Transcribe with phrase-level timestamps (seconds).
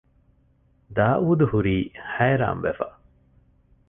[0.95, 1.75] ދާއޫދުހުރީ
[2.11, 2.81] ހައިރާންވެފަ